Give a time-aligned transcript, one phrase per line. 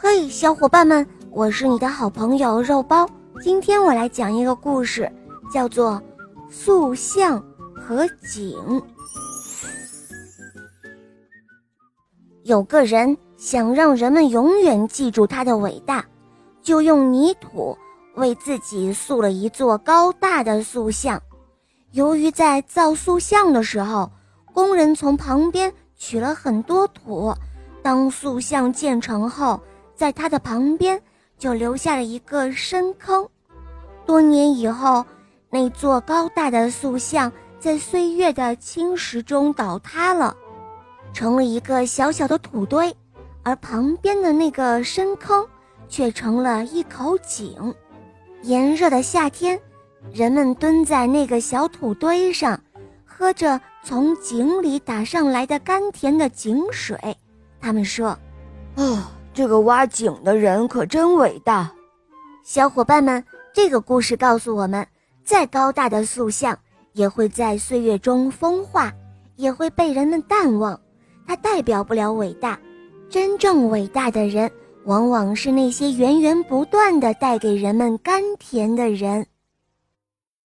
[0.00, 3.04] 嘿，小伙伴们，我是你的好朋友肉包。
[3.42, 5.10] 今天我来讲一个故事，
[5.52, 6.00] 叫做
[6.52, 8.56] 《塑像和井》。
[12.44, 16.06] 有个人想让人们永远记住他的伟大，
[16.62, 17.76] 就用泥土
[18.14, 21.20] 为自己塑了一座高大的塑像。
[21.90, 24.08] 由于在造塑像的时候，
[24.54, 27.34] 工人从旁边取了很多土，
[27.82, 29.60] 当塑像建成后，
[29.98, 31.02] 在它的旁边
[31.36, 33.28] 就留下了一个深坑。
[34.06, 35.04] 多年以后，
[35.50, 40.36] 那座高大的塑像在岁月的侵蚀中倒塌了，
[41.12, 42.94] 成了一个小小的土堆，
[43.42, 45.44] 而旁边的那个深坑
[45.88, 47.74] 却成了一口井。
[48.42, 49.60] 炎热的夏天。
[50.12, 52.58] 人们蹲在那个小土堆上，
[53.04, 56.96] 喝着从井里打上来的甘甜的井水。
[57.60, 58.16] 他们说
[58.76, 59.02] ：“哦，
[59.38, 61.72] 这个挖井的人可真伟大。”
[62.42, 63.22] 小伙伴们，
[63.54, 64.84] 这个故事告诉我们，
[65.22, 66.58] 再高大的塑像
[66.92, 68.92] 也会在岁月中风化，
[69.36, 70.80] 也会被人们淡忘。
[71.24, 72.58] 它代表不了伟大，
[73.08, 74.50] 真正伟大的人，
[74.86, 79.24] 往往是那些源源不断的带给人们甘甜的人。